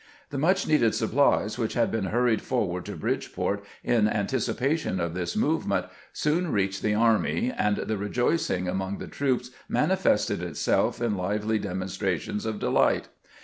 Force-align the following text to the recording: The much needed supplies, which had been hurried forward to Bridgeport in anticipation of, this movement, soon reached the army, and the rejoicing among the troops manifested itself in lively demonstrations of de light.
The 0.31 0.39
much 0.39 0.67
needed 0.67 0.95
supplies, 0.95 1.59
which 1.59 1.73
had 1.75 1.91
been 1.91 2.05
hurried 2.05 2.41
forward 2.41 2.85
to 2.85 2.95
Bridgeport 2.95 3.63
in 3.83 4.07
anticipation 4.07 4.99
of, 4.99 5.13
this 5.13 5.35
movement, 5.37 5.85
soon 6.11 6.51
reached 6.51 6.81
the 6.81 6.95
army, 6.95 7.53
and 7.55 7.77
the 7.77 7.97
rejoicing 7.97 8.67
among 8.67 8.97
the 8.97 9.05
troops 9.05 9.51
manifested 9.69 10.41
itself 10.41 11.03
in 11.03 11.15
lively 11.15 11.59
demonstrations 11.59 12.47
of 12.47 12.57
de 12.57 12.71
light. 12.71 13.09